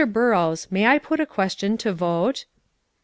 [0.03, 2.45] Burrows, may I put a question to vote?"